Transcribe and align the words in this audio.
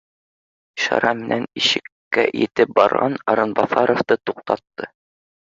Ишара 0.79 1.11
менән 1.19 1.45
ишеккә 1.61 2.25
етеп 2.45 2.73
барған 2.81 3.19
Арынбаҫаровты 3.35 4.19
туҡтатты: 4.33 4.91